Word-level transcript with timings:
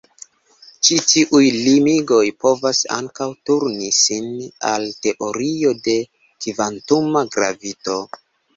Ĉi 0.85 0.95
tiuj 1.09 1.41
limigoj 1.65 2.21
povas 2.45 2.79
ankaŭ 2.95 3.27
turni 3.51 3.91
sin 3.99 4.33
al 4.73 4.89
teorio 5.05 5.77
de 5.91 5.97
kvantuma 6.49 7.27
gravito. 7.39 8.03